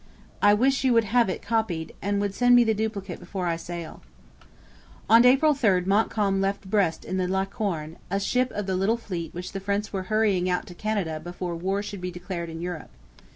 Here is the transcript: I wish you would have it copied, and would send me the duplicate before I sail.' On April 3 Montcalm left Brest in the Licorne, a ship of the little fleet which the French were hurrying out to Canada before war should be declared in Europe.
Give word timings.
I 0.41 0.55
wish 0.55 0.83
you 0.83 0.93
would 0.93 1.03
have 1.03 1.29
it 1.29 1.43
copied, 1.43 1.93
and 2.01 2.19
would 2.19 2.33
send 2.33 2.55
me 2.55 2.63
the 2.63 2.73
duplicate 2.73 3.19
before 3.19 3.45
I 3.45 3.55
sail.' 3.55 4.01
On 5.07 5.23
April 5.25 5.53
3 5.53 5.81
Montcalm 5.81 6.41
left 6.41 6.67
Brest 6.71 7.05
in 7.05 7.17
the 7.17 7.27
Licorne, 7.27 7.97
a 8.09 8.19
ship 8.19 8.49
of 8.55 8.65
the 8.65 8.75
little 8.75 8.97
fleet 8.97 9.31
which 9.35 9.51
the 9.51 9.59
French 9.59 9.93
were 9.93 10.01
hurrying 10.09 10.49
out 10.49 10.65
to 10.65 10.73
Canada 10.73 11.19
before 11.19 11.55
war 11.55 11.83
should 11.83 12.01
be 12.01 12.09
declared 12.09 12.49
in 12.49 12.61
Europe. 12.61 12.89